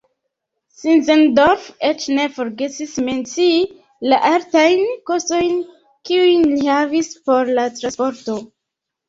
Sinzendorf 0.75 1.67
eĉ 1.89 2.05
ne 2.19 2.25
forgesis 2.37 2.95
mencii 3.09 3.59
la 4.13 4.19
altajn 4.31 4.83
kostojn 5.11 5.53
kiujn 6.11 6.49
li 6.57 6.73
havis 6.73 7.13
por 7.31 7.55
la 7.61 7.69
transporto. 7.79 8.41